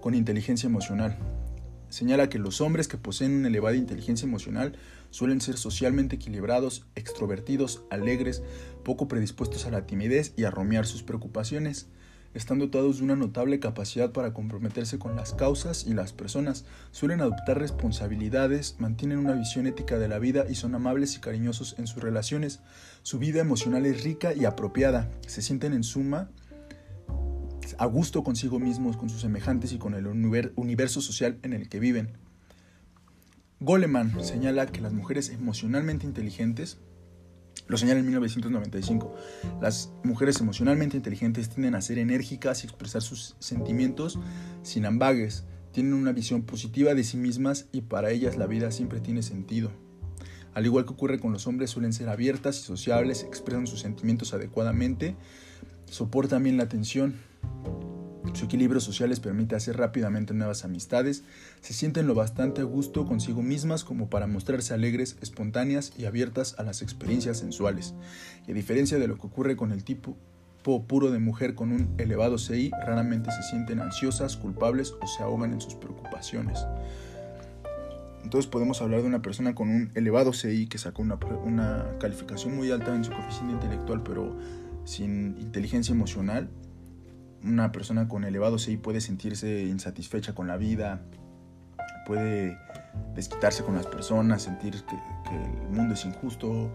con 0.00 0.14
inteligencia 0.14 0.66
emocional 0.66 1.18
señala 1.88 2.28
que 2.28 2.38
los 2.38 2.60
hombres 2.60 2.88
que 2.88 2.96
poseen 2.96 3.34
una 3.34 3.48
elevada 3.48 3.76
inteligencia 3.76 4.26
emocional 4.26 4.76
suelen 5.10 5.40
ser 5.40 5.56
socialmente 5.56 6.16
equilibrados, 6.16 6.86
extrovertidos, 6.94 7.82
alegres, 7.90 8.42
poco 8.84 9.08
predispuestos 9.08 9.66
a 9.66 9.70
la 9.70 9.86
timidez 9.86 10.32
y 10.36 10.44
a 10.44 10.50
romear 10.50 10.86
sus 10.86 11.02
preocupaciones. 11.02 11.88
Están 12.34 12.58
dotados 12.58 12.98
de 12.98 13.04
una 13.04 13.16
notable 13.16 13.58
capacidad 13.58 14.12
para 14.12 14.34
comprometerse 14.34 14.98
con 14.98 15.16
las 15.16 15.32
causas 15.32 15.86
y 15.86 15.94
las 15.94 16.12
personas, 16.12 16.66
suelen 16.90 17.20
adoptar 17.20 17.58
responsabilidades, 17.58 18.76
mantienen 18.78 19.18
una 19.18 19.32
visión 19.32 19.66
ética 19.66 19.98
de 19.98 20.08
la 20.08 20.18
vida 20.18 20.44
y 20.48 20.54
son 20.54 20.74
amables 20.74 21.16
y 21.16 21.20
cariñosos 21.20 21.76
en 21.78 21.86
sus 21.86 22.02
relaciones. 22.02 22.60
Su 23.02 23.18
vida 23.18 23.40
emocional 23.40 23.86
es 23.86 24.04
rica 24.04 24.34
y 24.34 24.44
apropiada, 24.44 25.10
se 25.26 25.42
sienten 25.42 25.72
en 25.72 25.84
suma 25.84 26.30
a 27.78 27.86
gusto 27.86 28.24
consigo 28.24 28.58
mismos, 28.58 28.96
con 28.96 29.08
sus 29.08 29.20
semejantes 29.20 29.72
y 29.72 29.78
con 29.78 29.94
el 29.94 30.06
universo 30.06 31.00
social 31.00 31.38
en 31.42 31.52
el 31.52 31.68
que 31.68 31.80
viven. 31.80 32.16
Goleman 33.60 34.22
señala 34.24 34.66
que 34.66 34.80
las 34.80 34.92
mujeres 34.92 35.30
emocionalmente 35.30 36.06
inteligentes, 36.06 36.78
lo 37.68 37.76
señala 37.76 38.00
en 38.00 38.06
1995, 38.06 39.14
las 39.60 39.92
mujeres 40.02 40.40
emocionalmente 40.40 40.96
inteligentes 40.96 41.50
tienden 41.50 41.74
a 41.74 41.82
ser 41.82 41.98
enérgicas 41.98 42.64
y 42.64 42.66
expresar 42.66 43.02
sus 43.02 43.36
sentimientos 43.38 44.18
sin 44.62 44.86
ambagues, 44.86 45.44
tienen 45.72 45.92
una 45.92 46.12
visión 46.12 46.42
positiva 46.42 46.94
de 46.94 47.04
sí 47.04 47.18
mismas 47.18 47.66
y 47.70 47.82
para 47.82 48.10
ellas 48.10 48.36
la 48.36 48.46
vida 48.46 48.70
siempre 48.70 49.00
tiene 49.00 49.22
sentido. 49.22 49.70
Al 50.54 50.64
igual 50.64 50.86
que 50.86 50.92
ocurre 50.92 51.20
con 51.20 51.32
los 51.32 51.46
hombres, 51.46 51.70
suelen 51.70 51.92
ser 51.92 52.08
abiertas 52.08 52.58
y 52.58 52.62
sociables, 52.62 53.22
expresan 53.22 53.66
sus 53.66 53.80
sentimientos 53.80 54.32
adecuadamente, 54.32 55.14
soportan 55.90 56.42
bien 56.42 56.56
la 56.56 56.64
atención, 56.64 57.14
su 58.38 58.46
equilibrio 58.46 58.80
social 58.80 59.10
les 59.10 59.20
permite 59.20 59.56
hacer 59.56 59.76
rápidamente 59.76 60.32
nuevas 60.32 60.64
amistades, 60.64 61.24
se 61.60 61.74
sienten 61.74 62.06
lo 62.06 62.14
bastante 62.14 62.60
a 62.60 62.64
gusto 62.64 63.04
consigo 63.04 63.42
mismas 63.42 63.84
como 63.84 64.08
para 64.08 64.26
mostrarse 64.26 64.72
alegres, 64.72 65.16
espontáneas 65.20 65.92
y 65.98 66.04
abiertas 66.06 66.54
a 66.58 66.62
las 66.62 66.80
experiencias 66.80 67.38
sensuales. 67.38 67.94
Y 68.46 68.52
a 68.52 68.54
diferencia 68.54 68.98
de 68.98 69.08
lo 69.08 69.16
que 69.16 69.26
ocurre 69.26 69.56
con 69.56 69.72
el 69.72 69.84
tipo 69.84 70.16
puro 70.86 71.10
de 71.10 71.18
mujer 71.18 71.54
con 71.54 71.72
un 71.72 71.94
elevado 71.98 72.36
CI, 72.36 72.70
raramente 72.84 73.30
se 73.30 73.42
sienten 73.42 73.80
ansiosas, 73.80 74.36
culpables 74.36 74.94
o 75.00 75.06
se 75.06 75.22
ahogan 75.22 75.52
en 75.52 75.60
sus 75.60 75.74
preocupaciones. 75.74 76.64
Entonces 78.22 78.50
podemos 78.50 78.82
hablar 78.82 79.00
de 79.00 79.06
una 79.06 79.22
persona 79.22 79.54
con 79.54 79.70
un 79.70 79.90
elevado 79.94 80.32
CI 80.32 80.66
que 80.66 80.76
sacó 80.76 81.02
una, 81.02 81.18
una 81.44 81.86
calificación 81.98 82.54
muy 82.54 82.70
alta 82.70 82.94
en 82.94 83.02
su 83.02 83.12
coeficiente 83.12 83.54
intelectual, 83.54 84.02
pero 84.02 84.36
sin 84.84 85.38
inteligencia 85.38 85.92
emocional 85.92 86.50
una 87.42 87.72
persona 87.72 88.08
con 88.08 88.24
elevado 88.24 88.58
CI 88.58 88.76
puede 88.76 89.00
sentirse 89.00 89.64
insatisfecha 89.64 90.34
con 90.34 90.46
la 90.48 90.56
vida, 90.56 91.02
puede 92.06 92.58
desquitarse 93.14 93.62
con 93.62 93.74
las 93.74 93.86
personas, 93.86 94.42
sentir 94.42 94.82
que, 94.84 94.96
el 95.34 95.68
mundo 95.70 95.94
es 95.94 96.04
injusto 96.04 96.70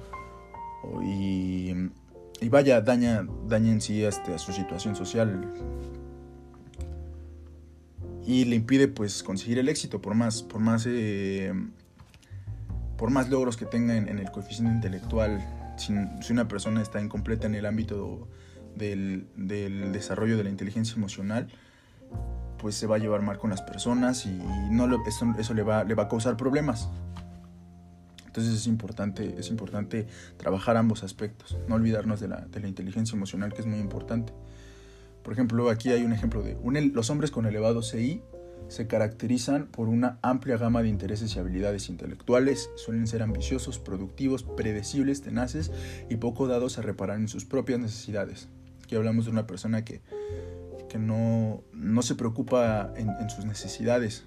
y, 1.04 1.74
vaya, 2.50 2.82
daña, 2.82 3.26
daña 3.48 3.72
en 3.72 3.82
sí 3.82 4.04
este, 4.04 4.36
a 4.36 4.38
su 4.38 4.54
situación 4.54 4.96
social 4.96 5.52
y 8.26 8.46
le 8.46 8.56
impide 8.56 8.88
pues 8.88 9.24
conseguir 9.24 9.60
el 9.60 9.70
éxito 9.70 10.02
por 10.02 10.16
más, 10.16 10.44
por 10.44 10.62
más, 10.62 10.86
eh, 10.88 11.54
por 12.98 13.10
más 13.10 13.30
logros 13.30 13.58
que 13.58 13.66
tenga 13.66 13.98
en, 13.98 14.08
el 14.08 14.32
coeficiente 14.32 14.74
intelectual. 14.74 15.44
Si, 15.78 15.94
si, 16.22 16.32
una 16.32 16.48
persona 16.48 16.82
está 16.82 17.02
incompleta 17.02 17.48
en 17.48 17.56
el 17.56 17.66
ámbito 17.66 18.28
del, 18.76 19.28
desarrollo 19.92 20.38
de 20.38 20.44
la 20.44 20.50
inteligencia 20.50 20.96
emocional, 20.96 21.48
pues 22.58 22.76
se 22.76 22.88
va 22.88 22.96
a 22.96 23.00
llevar 23.00 23.22
mal 23.22 23.38
con 23.38 23.50
las 23.50 23.62
personas 23.62 24.26
y 24.26 24.32
no 24.72 24.88
eso, 25.06 25.54
le, 25.54 25.64
va, 25.64 25.84
le 25.84 25.96
va 25.96 26.04
a 26.04 26.08
causar 26.08 26.38
problemas. 26.38 26.90
Entonces 28.26 28.54
es 28.54 28.68
importante, 28.68 29.36
es 29.38 29.50
importante 29.50 30.08
trabajar 30.38 30.76
ambos 30.78 31.04
aspectos, 31.04 31.58
no 31.68 31.76
olvidarnos 31.76 32.20
de 32.20 32.30
la, 32.30 32.42
de 32.42 32.60
la, 32.62 32.68
inteligencia 32.68 33.16
emocional 33.16 33.54
que 33.54 33.62
es 33.62 33.68
muy 33.68 33.80
importante. 33.80 34.34
Por 35.24 35.34
ejemplo, 35.34 35.70
aquí 35.70 35.90
hay 35.90 36.04
un 36.04 36.14
ejemplo 36.14 36.42
de 36.42 36.58
los 36.94 37.10
hombres 37.10 37.32
con 37.32 37.46
elevado 37.46 37.82
CI 37.84 38.24
se 38.68 38.88
caracterizan 38.88 39.68
por 39.68 39.88
una 39.88 40.18
amplia 40.22 40.58
gama 40.58 40.82
de 40.82 40.90
intereses 40.90 41.36
y 41.36 41.40
habilidades 41.40 41.90
intelectuales, 41.90 42.70
suelen 42.76 43.08
ser 43.08 43.22
ambiciosos, 43.22 43.78
productivos, 43.78 44.44
predecibles, 44.44 45.22
tenaces 45.22 45.72
y 46.10 46.16
poco 46.16 46.48
dados 46.48 46.78
a 46.78 46.82
reparar 46.82 47.18
en 47.18 47.28
sus 47.28 47.46
propias 47.46 47.80
necesidades 47.80 48.48
hablamos 48.96 49.26
de 49.26 49.32
una 49.32 49.48
persona 49.48 49.84
que, 49.86 50.02
no, 50.98 51.64
se 52.02 52.16
preocupa 52.16 52.94
en, 52.96 53.30
sus 53.30 53.46
necesidades. 53.46 54.26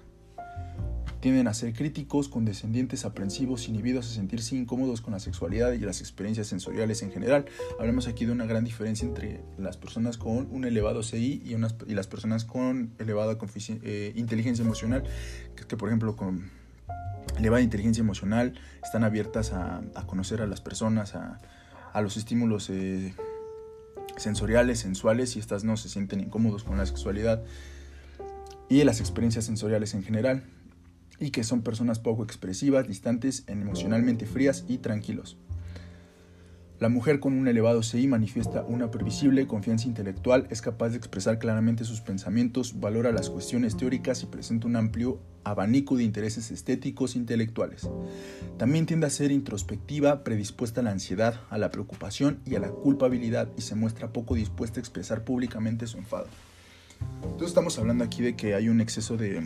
Tienden 1.19 1.47
a 1.47 1.53
ser 1.53 1.73
críticos, 1.73 2.29
condescendientes, 2.29 3.03
aprensivos, 3.03 3.67
inhibidos 3.67 4.05
a 4.05 4.13
sentirse 4.13 4.55
incómodos 4.55 5.01
con 5.01 5.13
la 5.13 5.19
sexualidad 5.19 5.73
y 5.73 5.79
las 5.79 5.99
experiencias 6.01 6.47
sensoriales 6.47 7.01
en 7.01 7.11
general. 7.11 7.45
Hablamos 7.79 8.07
aquí 8.07 8.25
de 8.25 8.31
una 8.33 8.45
gran 8.45 8.63
diferencia 8.63 9.07
entre 9.07 9.41
las 9.57 9.77
personas 9.77 10.17
con 10.17 10.47
un 10.51 10.65
elevado 10.65 11.01
CI 11.01 11.41
y, 11.43 11.55
unas, 11.55 11.75
y 11.87 11.95
las 11.95 12.07
personas 12.07 12.45
con 12.45 12.93
elevada 12.99 13.37
eh, 13.83 14.13
inteligencia 14.15 14.63
emocional, 14.63 15.03
que, 15.55 15.65
que 15.65 15.75
por 15.75 15.89
ejemplo 15.89 16.15
con 16.15 16.51
elevada 17.37 17.61
inteligencia 17.61 18.01
emocional 18.01 18.53
están 18.83 19.03
abiertas 19.03 19.53
a, 19.53 19.81
conocer 20.05 20.41
a 20.41 20.47
las 20.47 20.61
personas, 20.61 21.15
a, 21.15 21.39
los 22.01 22.17
estímulos 22.17 22.69
eh, 22.69 23.15
sensoriales, 24.17 24.79
sensuales, 24.79 25.35
y 25.35 25.39
estas 25.39 25.63
no 25.63 25.77
se 25.77 25.89
sienten 25.89 26.19
incómodos 26.19 26.63
con 26.63 26.77
la 26.77 26.85
sexualidad 26.85 27.43
y 28.69 28.83
las 28.83 28.99
experiencias 28.99 29.45
sensoriales 29.45 29.93
en 29.93 30.03
general, 30.03 30.43
y 31.19 31.31
que 31.31 31.43
son 31.43 31.61
personas 31.61 31.99
poco 31.99 32.23
expresivas, 32.23 32.87
distantes, 32.87 33.43
emocionalmente 33.47 34.25
frías 34.25 34.65
y 34.67 34.79
tranquilos. 34.79 35.37
La 36.79 36.89
mujer 36.89 37.19
con 37.19 37.33
un 37.33 37.47
elevado 37.47 37.81
CI 37.81 38.05
manifiesta 38.05 38.61
una 38.61 38.91
previsible 38.91 39.47
confianza 39.47 39.87
intelectual, 39.87 40.45
es 40.51 40.61
capaz 40.61 40.89
de 40.89 40.97
expresar 40.97 41.39
claramente 41.39 41.83
sus 41.85 42.01
pensamientos, 42.01 42.79
valora 42.79 43.11
las 43.11 43.31
cuestiones 43.31 43.75
teóricas 43.75 44.21
y 44.21 44.27
presenta 44.27 44.67
un 44.67 44.75
amplio 44.75 45.19
abanico 45.43 45.97
de 45.97 46.03
intereses 46.03 46.51
estéticos 46.51 47.15
e 47.15 47.17
intelectuales. 47.17 47.89
También 48.57 48.85
tiende 48.85 49.07
a 49.07 49.09
ser 49.09 49.31
introspectiva, 49.31 50.23
predispuesta 50.23 50.81
a 50.81 50.83
la 50.83 50.91
ansiedad, 50.91 51.41
a 51.49 51.57
la 51.57 51.71
preocupación 51.71 52.41
y 52.45 52.53
a 52.53 52.59
la 52.59 52.69
culpabilidad 52.69 53.49
y 53.57 53.61
se 53.61 53.73
muestra 53.73 54.13
poco 54.13 54.35
dispuesta 54.35 54.79
a 54.79 54.81
expresar 54.81 55.23
públicamente 55.23 55.87
su 55.87 55.97
enfado. 55.97 56.27
Entonces 57.23 57.47
estamos 57.47 57.79
hablando 57.79 58.03
aquí 58.03 58.21
de 58.21 58.35
que 58.35 58.53
hay 58.53 58.69
un 58.69 58.81
exceso 58.81 59.17
de, 59.17 59.41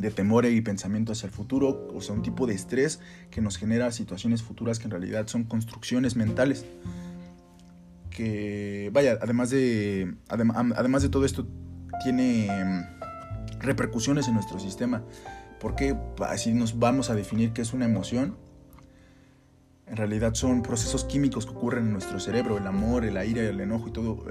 de 0.00 0.10
temor 0.10 0.46
y 0.46 0.60
pensamiento 0.60 1.12
hacia 1.12 1.26
el 1.26 1.32
futuro, 1.32 1.88
o 1.94 2.00
sea, 2.00 2.14
un 2.14 2.22
tipo 2.22 2.46
de 2.46 2.54
estrés 2.54 3.00
que 3.30 3.40
nos 3.40 3.56
genera 3.56 3.92
situaciones 3.92 4.42
futuras 4.42 4.78
que 4.78 4.84
en 4.84 4.90
realidad 4.90 5.26
son 5.26 5.44
construcciones 5.44 6.16
mentales. 6.16 6.64
Que, 8.10 8.90
vaya, 8.92 9.18
además 9.20 9.50
de, 9.50 10.14
además 10.28 11.02
de 11.02 11.08
todo 11.08 11.24
esto, 11.24 11.46
tiene 12.02 12.48
mm, 12.48 13.60
repercusiones 13.60 14.28
en 14.28 14.34
nuestro 14.34 14.58
sistema. 14.58 15.04
Porque 15.60 15.96
así 16.26 16.54
nos 16.54 16.78
vamos 16.78 17.10
a 17.10 17.14
definir 17.14 17.52
qué 17.52 17.62
es 17.62 17.72
una 17.72 17.84
emoción. 17.84 18.36
En 19.86 19.96
realidad 19.96 20.34
son 20.34 20.62
procesos 20.62 21.04
químicos 21.04 21.46
que 21.46 21.52
ocurren 21.52 21.86
en 21.86 21.92
nuestro 21.92 22.20
cerebro, 22.20 22.58
el 22.58 22.66
amor, 22.66 23.04
el 23.04 23.16
ira, 23.28 23.42
el 23.42 23.60
enojo 23.60 23.88
y 23.88 23.92
todo. 23.92 24.24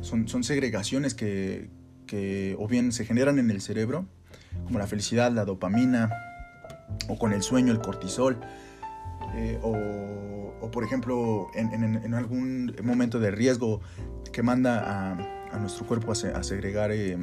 son, 0.00 0.26
son 0.26 0.42
segregaciones 0.42 1.14
que, 1.14 1.70
que 2.06 2.56
o 2.58 2.66
bien 2.66 2.90
se 2.92 3.04
generan 3.04 3.38
en 3.38 3.50
el 3.50 3.60
cerebro 3.60 4.06
como 4.64 4.78
la 4.78 4.86
felicidad, 4.86 5.30
la 5.32 5.44
dopamina, 5.44 6.10
o 7.08 7.18
con 7.18 7.32
el 7.32 7.42
sueño, 7.42 7.72
el 7.72 7.80
cortisol, 7.80 8.38
eh, 9.34 9.58
o, 9.62 10.70
por 10.70 10.82
ejemplo 10.82 11.48
en, 11.54 12.14
algún 12.14 12.74
momento 12.82 13.20
de 13.20 13.30
riesgo 13.30 13.80
que 14.32 14.42
manda 14.42 15.12
a, 15.52 15.58
nuestro 15.58 15.86
cuerpo 15.86 16.12
a, 16.12 16.42
segregar 16.42 16.90
eh, 16.90 17.16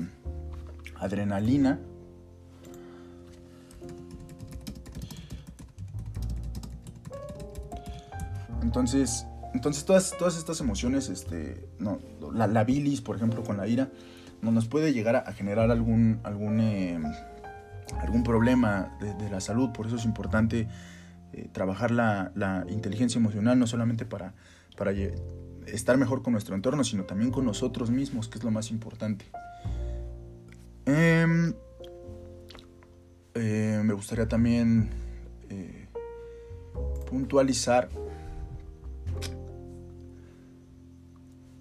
adrenalina. 0.96 1.80
Entonces, 8.62 9.26
entonces 9.54 9.84
todas, 9.84 10.16
todas 10.18 10.38
estas 10.38 10.62
emociones, 10.62 11.10
este, 11.10 11.68
no, 11.78 12.00
la, 12.34 12.64
bilis, 12.64 13.02
por 13.02 13.18
ejemplo, 13.18 13.44
con 13.44 13.58
la 13.58 13.68
ira, 13.68 13.90
nos 14.42 14.68
puede 14.68 14.94
llegar 14.94 15.16
a, 15.16 15.32
generar 15.34 15.70
algún, 15.70 16.20
algún 16.24 16.60
eh, 16.60 17.00
algún 18.00 18.24
problema 18.24 18.98
de, 19.00 19.30
la 19.30 19.40
salud. 19.40 19.72
Por 19.72 19.88
eso 19.88 19.98
es 19.98 20.06
importante 20.06 20.68
eh, 21.34 21.48
trabajar 21.52 21.92
la, 21.92 22.66
inteligencia 22.70 23.20
emocional, 23.20 23.60
no 23.60 23.68
solamente 23.68 24.06
para, 24.06 24.34
para 24.78 24.92
estar 25.68 25.98
mejor 25.98 26.24
con 26.24 26.34
nuestro 26.34 26.56
entorno, 26.56 26.84
sino 26.84 27.04
también 27.04 27.32
con 27.32 27.46
nosotros 27.46 27.92
mismos, 27.92 28.28
que 28.28 28.40
es 28.40 28.44
lo 28.44 28.52
más 28.52 28.72
importante. 28.72 29.26
Em, 30.86 31.54
eh, 33.36 33.82
me 33.84 33.94
gustaría 33.94 34.28
también 34.28 34.90
puntualizar 37.08 37.90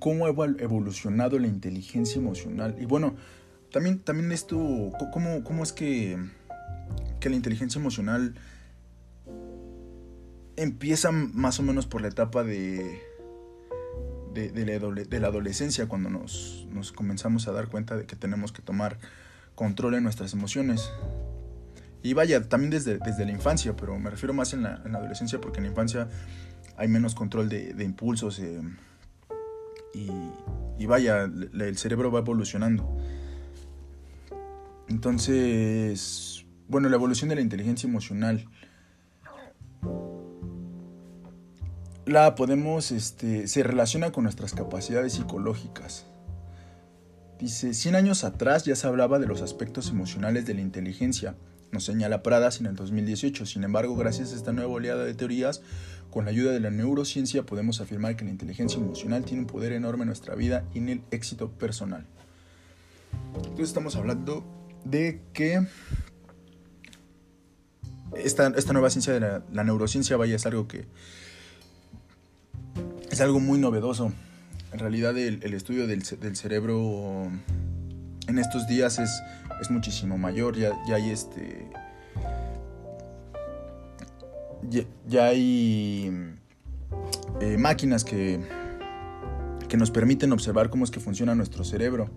cómo 0.01 0.27
ha 0.27 0.31
evolucionado 0.31 1.39
la 1.39 1.47
inteligencia 1.47 2.19
emocional. 2.19 2.75
Y 2.81 2.87
bueno, 2.87 3.15
también, 3.71 4.01
también 4.01 4.33
esto, 4.33 4.59
¿cómo, 5.13 5.45
cómo 5.45 5.63
es 5.63 5.73
que, 5.73 6.19
que 7.21 7.31
la 7.31 7.37
inteligencia 7.37 7.79
emocional 7.79 8.35
empieza 10.57 11.13
más 11.13 11.61
o 11.61 11.63
menos 11.63 11.87
por 11.87 12.03
la 12.03 12.09
etapa 12.09 12.43
de, 12.43 13.01
de, 14.35 15.21
la, 15.21 15.29
adolescencia, 15.29 15.87
cuando 15.87 16.11
nos, 16.11 16.67
comenzamos 16.95 17.49
a 17.49 17.53
dar 17.53 17.69
cuenta 17.69 17.97
de 17.97 18.07
que 18.07 18.17
tenemos 18.17 18.53
que 18.53 18.63
tomar 18.63 18.99
control 19.55 19.95
en 19.95 20.05
nuestras 20.05 20.33
emociones. 20.33 20.91
Y 22.03 22.15
vaya, 22.15 22.49
también 22.49 22.71
desde, 22.71 22.99
desde 22.99 23.25
la 23.25 23.33
infancia, 23.33 23.77
pero 23.77 23.99
me 23.99 24.11
refiero 24.11 24.33
más 24.33 24.53
en 24.55 24.63
la, 24.63 24.75
adolescencia 24.75 25.41
porque 25.41 25.59
en 25.59 25.65
la 25.65 25.71
infancia 25.71 26.09
hay 26.77 26.89
menos 26.89 27.15
control 27.15 27.49
de, 27.49 27.75
impulsos 27.85 28.41
y, 29.95 30.11
y, 30.79 30.87
vaya, 30.87 31.25
el 31.25 31.77
cerebro 31.79 32.11
va 32.11 32.21
evolucionando. 32.21 32.97
Entonces, 34.89 36.45
bueno, 36.69 36.89
la 36.89 36.97
evolución 36.97 37.29
de 37.29 37.37
la 37.37 37.41
inteligencia 37.41 37.89
emocional. 37.89 38.49
La 42.07 42.35
podemos, 42.35 42.91
este, 42.93 43.47
se 43.47 43.63
relaciona 43.63 44.13
con 44.13 44.25
nuestras 44.25 44.53
capacidades 44.53 45.13
psicológicas. 45.15 46.07
Dice, 47.39 47.73
100 47.73 47.95
años 47.95 48.25
atrás 48.25 48.65
ya 48.65 48.77
se 48.77 48.87
hablaba 48.87 49.19
de 49.19 49.27
los 49.27 49.43
aspectos 49.43 49.91
emocionales 49.91 50.45
de 50.47 50.55
la 50.55 50.61
inteligencia, 50.61 51.37
nos 51.73 51.85
señala 51.85 52.23
Pradas 52.23 52.61
en 52.61 52.67
el 52.67 52.77
2018. 52.77 53.47
Sin 53.47 53.65
embargo, 53.65 53.97
gracias 53.97 54.33
a 54.33 54.37
esta 54.37 54.53
nueva 54.53 54.73
oleada 54.73 55.05
de 55.05 55.15
teorías, 55.15 55.63
con 56.11 56.25
la 56.25 56.33
ayuda 56.33 56.53
de 56.53 56.61
la 56.61 56.71
neurociencia 56.71 57.45
podemos 57.45 57.81
afirmar 57.81 58.17
que 58.17 58.25
la 58.25 58.31
inteligencia 58.31 58.81
emocional 58.81 59.25
tiene 59.25 59.43
un 59.43 59.47
poder 59.47 59.73
enorme 59.73 60.03
en 60.03 60.09
nuestra 60.09 60.35
vida 60.35 60.65
y 60.75 60.79
en 60.79 60.89
el 60.89 61.03
éxito 61.11 61.51
personal. 61.51 62.05
Entonces 63.35 63.69
estamos 63.69 63.97
hablando 63.97 64.45
de 64.85 65.21
que 65.33 65.67
esta, 68.17 68.49
esta 68.49 68.73
nueva 68.73 68.91
ciencia 68.91 69.13
de 69.13 69.21
la, 69.21 69.65
neurociencia, 69.65 70.17
vaya, 70.17 70.35
es 70.37 70.47
algo 70.47 70.67
que 70.67 70.87
es 73.11 73.21
algo 73.21 73.41
muy 73.41 73.59
novedoso. 73.59 74.13
En 74.73 74.79
realidad 74.79 75.17
el, 75.19 75.43
estudio 75.55 75.87
del, 75.87 76.05
cerebro 76.37 77.31
en 78.31 78.39
estos 78.39 78.67
días 78.67 78.99
es, 78.99 79.23
es 79.61 79.71
muchísimo 79.71 80.19
mayor. 80.19 80.57
Ya, 80.57 80.73
ya 80.89 80.97
hay 80.97 81.11
este. 81.11 81.69
Ya, 85.07 85.25
hay 85.25 86.37
eh, 87.41 87.59
máquinas 87.59 88.05
que, 88.05 88.41
que 89.69 89.77
nos 89.77 89.91
permiten 89.91 90.33
observar 90.33 90.71
cómo 90.71 90.85
es 90.85 90.91
que 90.91 91.01
funciona 91.01 91.35
nuestro 91.35 91.65
cerebro. 91.65 92.09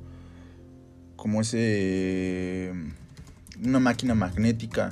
Como 1.15 1.41
ese. 1.41 2.71
Una 3.63 3.79
máquina 3.79 4.15
magnética 4.15 4.91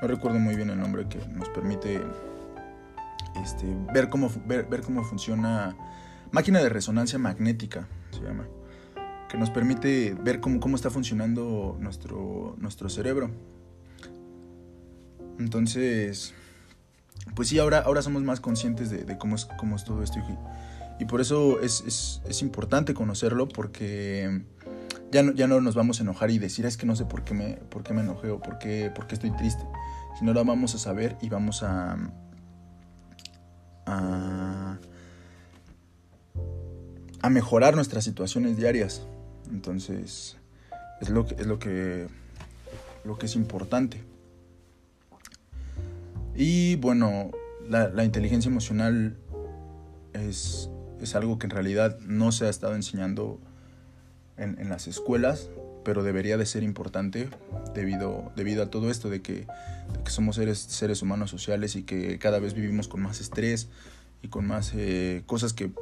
no 0.00 0.08
recuerdo 0.08 0.38
muy 0.38 0.56
bien 0.56 0.70
el 0.70 0.78
nombre 0.78 1.06
que 1.08 1.18
nos 1.28 1.48
permite 1.50 2.00
este, 3.42 3.66
ver, 3.92 4.08
cómo, 4.08 4.30
ver, 4.46 4.82
cómo 4.82 5.04
funciona, 5.04 5.76
máquina 6.32 6.60
de 6.60 6.68
resonancia 6.68 7.18
magnética 7.18 7.86
se 8.10 8.22
llama, 8.22 8.46
que 9.30 9.38
nos 9.38 9.50
permite 9.50 10.14
ver 10.20 10.40
cómo, 10.40 10.58
cómo 10.58 10.76
está 10.76 10.90
funcionando 10.90 11.76
nuestro, 11.80 12.56
nuestro 12.58 12.88
cerebro. 12.88 13.30
Entonces, 15.38 16.34
pues 17.34 17.48
sí, 17.48 17.58
ahora, 17.58 17.78
ahora 17.78 18.02
somos 18.02 18.22
más 18.22 18.40
conscientes 18.40 18.90
de, 18.90 19.18
cómo, 19.18 19.36
es, 19.36 19.46
cómo 19.58 19.76
es 19.76 19.84
todo 19.84 20.02
esto 20.02 20.18
y, 20.98 21.04
por 21.06 21.22
eso 21.22 21.60
es, 21.62 22.20
es 22.28 22.42
importante 22.42 22.92
conocerlo 22.92 23.48
porque 23.48 24.42
ya 25.10 25.22
no, 25.22 25.32
ya 25.32 25.46
no 25.46 25.60
nos 25.60 25.74
vamos 25.74 25.98
a 26.00 26.02
enojar 26.02 26.30
y 26.30 26.38
decir 26.38 26.66
es 26.66 26.76
que 26.76 26.86
no 26.86 26.94
sé 26.94 27.04
por 27.04 27.24
qué 27.24 27.34
me, 27.34 27.54
por 27.54 27.82
qué 27.82 27.94
me 27.94 28.02
enojé 28.02 28.30
o 28.30 28.40
por 28.40 28.58
qué, 28.58 28.90
por 28.94 29.06
qué 29.06 29.14
estoy 29.14 29.30
triste, 29.32 29.62
sino 30.18 30.32
lo 30.32 30.44
vamos 30.44 30.74
a 30.74 30.78
saber 30.78 31.16
y 31.20 31.28
vamos 31.28 31.62
a, 31.62 31.96
a, 33.86 34.78
a 37.22 37.30
mejorar 37.30 37.74
nuestras 37.74 38.04
situaciones 38.04 38.56
diarias. 38.56 39.02
Entonces, 39.50 40.36
es 41.00 41.08
lo 41.10 41.26
que 41.26 41.34
es, 41.34 41.46
lo 41.46 41.58
que, 41.58 42.06
lo 43.04 43.18
que 43.18 43.26
es 43.26 43.36
importante. 43.36 44.02
Y 46.34 46.76
bueno, 46.76 47.30
la, 47.68 48.04
inteligencia 48.04 48.48
emocional 48.48 49.16
es, 50.12 50.70
es 51.00 51.14
algo 51.14 51.38
que 51.38 51.46
en 51.46 51.50
realidad 51.50 51.98
no 52.00 52.32
se 52.32 52.46
ha 52.46 52.48
estado 52.48 52.74
enseñando 52.74 53.40
en, 54.40 54.68
las 54.68 54.88
escuelas, 54.88 55.50
pero 55.84 56.02
debería 56.02 56.36
de 56.36 56.46
ser 56.46 56.62
importante 56.62 57.28
debido, 57.74 58.32
debido 58.36 58.62
a 58.62 58.70
todo 58.70 58.90
esto 58.90 59.10
de 59.10 59.20
que, 59.20 59.46
somos 60.06 60.36
seres, 60.36 60.58
seres 60.58 61.02
humanos 61.02 61.30
sociales 61.30 61.76
y 61.76 61.82
que 61.82 62.18
cada 62.18 62.38
vez 62.38 62.54
vivimos 62.54 62.88
con 62.88 63.02
más 63.02 63.20
estrés 63.20 63.68
y 64.22 64.28
con 64.28 64.46
más 64.46 64.72
eh, 64.74 65.22
cosas 65.26 65.52
que 65.52 65.72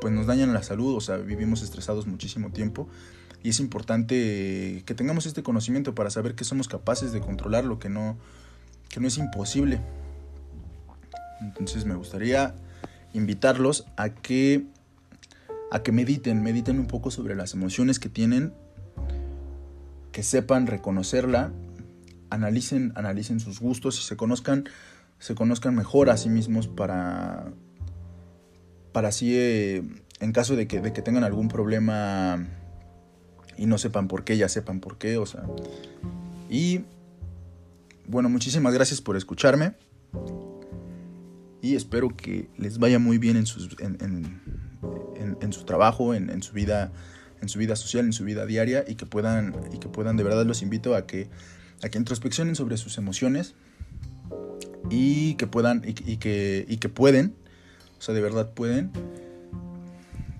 pues 0.00 0.12
nos 0.12 0.26
dañan 0.26 0.52
la 0.52 0.62
salud, 0.62 0.96
o 0.96 1.00
sea, 1.00 1.16
vivimos 1.16 1.62
estresados 1.62 2.06
muchísimo 2.06 2.50
tiempo 2.50 2.88
y 3.42 3.50
es 3.50 3.60
importante 3.60 4.82
que 4.84 4.94
tengamos 4.94 5.26
este 5.26 5.42
conocimiento 5.42 5.94
para 5.94 6.10
saber 6.10 6.34
que 6.34 6.44
somos 6.44 6.68
capaces 6.68 7.12
de 7.12 7.20
controlar 7.20 7.64
lo 7.64 7.78
que 7.78 7.88
no, 7.88 8.18
que 8.88 9.00
no 9.00 9.08
es 9.08 9.18
imposible. 9.18 9.80
Entonces 11.40 11.86
me 11.86 11.94
gustaría 11.94 12.54
invitarlos 13.14 13.86
a 13.96 14.10
que 14.10 14.66
a 15.70 15.82
que 15.82 15.92
mediten, 15.92 16.42
mediten 16.42 16.80
un 16.80 16.86
poco 16.86 17.10
sobre 17.10 17.36
las 17.36 17.54
emociones 17.54 18.00
que 18.00 18.08
tienen, 18.08 18.52
que 20.10 20.24
sepan 20.24 20.66
reconocerla, 20.66 21.52
analicen, 22.28 22.92
analicen 22.96 23.38
sus 23.38 23.60
gustos 23.60 23.98
y 24.00 24.02
se 24.02 24.16
conozcan, 24.16 24.64
se 25.20 25.36
conozcan 25.36 25.76
mejor 25.76 26.10
a 26.10 26.16
sí 26.16 26.28
mismos 26.28 26.66
para, 26.66 27.52
para 28.92 29.08
así, 29.08 29.36
eh, 29.36 29.82
en 30.20 30.32
caso 30.32 30.56
de 30.56 30.66
que, 30.66 30.80
tengan 30.90 31.24
algún 31.24 31.48
problema 31.48 32.46
y 33.56 33.66
no 33.66 33.78
sepan 33.78 34.08
por 34.08 34.24
qué, 34.24 34.36
ya 34.36 34.48
sepan 34.48 34.80
por 34.80 34.98
qué, 34.98 35.16
o 35.16 35.26
sea. 35.26 35.44
Y 36.48 36.84
bueno, 38.06 38.28
muchísimas 38.28 38.74
gracias 38.74 39.00
por 39.00 39.16
escucharme 39.16 39.74
y 41.62 41.76
espero 41.76 42.08
que 42.16 42.48
les 42.56 42.78
vaya 42.78 42.98
muy 42.98 43.18
bien 43.18 43.36
en 43.36 43.46
en, 43.78 45.36
en, 45.40 45.52
su 45.52 45.64
trabajo, 45.64 46.14
en, 46.14 46.42
su 46.42 46.52
vida, 46.52 46.92
en 47.40 47.48
su 47.48 47.58
vida 47.58 47.76
social, 47.76 48.04
en 48.04 48.12
su 48.12 48.24
vida 48.24 48.46
diaria 48.46 48.84
y 48.86 48.94
que 48.94 49.06
puedan, 49.06 49.54
y 49.72 49.78
que 49.78 49.88
puedan 49.88 50.16
de 50.16 50.24
verdad 50.24 50.44
los 50.46 50.62
invito 50.62 50.94
a 50.94 51.06
que, 51.06 51.28
a 51.82 51.88
que 51.88 51.98
introspeccionen 51.98 52.56
sobre 52.56 52.76
sus 52.76 52.98
emociones 52.98 53.54
y 54.90 55.34
que 55.34 55.46
puedan, 55.46 55.82
y, 55.86 55.94
que, 55.94 56.64
y 56.68 56.76
que 56.78 56.88
pueden, 56.88 57.34
o 58.00 58.02
sea, 58.02 58.14
de 58.14 58.20
verdad 58.20 58.50
pueden. 58.52 58.90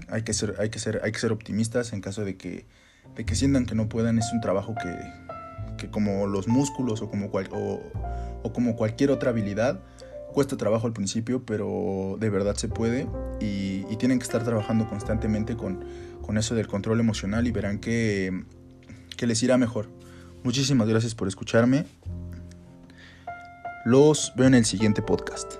Hay 0.08 0.22
que 0.22 0.32
ser, 0.32 0.56
hay 0.58 0.70
que 0.70 0.80
ser, 0.80 1.00
hay 1.04 1.12
que 1.12 1.18
ser 1.20 1.30
optimistas 1.30 1.92
en 1.92 2.00
caso 2.00 2.24
de 2.24 2.36
que, 2.36 2.66
de 3.14 3.24
que 3.24 3.36
sientan 3.36 3.66
que 3.66 3.76
no 3.76 3.88
puedan. 3.88 4.18
Es 4.18 4.32
un 4.32 4.40
trabajo 4.40 4.74
que, 4.74 5.76
que 5.76 5.90
como 5.90 6.26
los 6.26 6.48
músculos 6.48 7.02
o 7.02 7.08
como, 7.08 7.26
o, 7.26 7.80
o 8.42 8.52
como 8.52 8.74
cualquier 8.74 9.12
otra 9.12 9.30
habilidad, 9.30 9.80
Cuesta 10.32 10.56
trabajo 10.56 10.86
al 10.86 10.92
principio, 10.92 11.44
pero 11.44 12.16
de 12.20 12.30
verdad 12.30 12.54
se 12.54 12.68
puede 12.68 13.08
y, 13.40 13.84
tienen 13.96 14.18
que 14.18 14.24
estar 14.24 14.42
trabajando 14.42 14.88
constantemente 14.88 15.56
con, 15.56 15.84
con, 16.22 16.38
eso 16.38 16.54
del 16.54 16.66
control 16.66 17.00
emocional 17.00 17.46
y 17.46 17.50
verán 17.50 17.80
que, 17.80 18.44
que 19.16 19.26
les 19.26 19.42
irá 19.42 19.58
mejor. 19.58 19.90
Muchísimas 20.42 20.88
gracias 20.88 21.14
por 21.14 21.28
escucharme. 21.28 21.84
Los 23.84 24.32
veo 24.36 24.46
en 24.46 24.54
el 24.54 24.64
siguiente 24.64 25.02
podcast. 25.02 25.56